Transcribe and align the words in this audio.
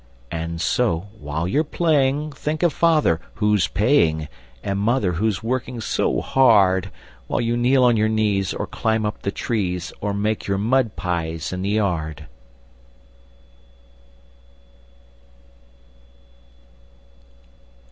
And 0.31 0.59
so, 0.59 1.09
while 1.19 1.47
you're 1.47 1.63
playing, 1.63 2.31
Think 2.31 2.63
of 2.63 2.73
father, 2.73 3.19
who's 3.35 3.67
paying, 3.67 4.27
And 4.63 4.79
mother, 4.79 5.11
who's 5.11 5.43
working 5.43 5.79
so 5.79 6.21
hard; 6.21 6.89
While 7.27 7.39
you 7.41 7.55
kneel 7.55 7.83
on 7.83 7.97
your 7.97 8.09
knees, 8.09 8.51
Or 8.51 8.65
climb 8.65 9.05
up 9.05 9.21
the 9.21 9.29
trees, 9.31 9.93
Or 10.01 10.11
make 10.15 10.47
your 10.47 10.57
mud 10.57 10.95
pies 10.95 11.53
in 11.53 11.61
the 11.61 11.69
yard! 11.69 12.25